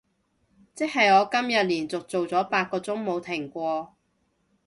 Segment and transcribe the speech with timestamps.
[0.73, 3.93] 即係我今日連續做咗八個鐘冇停過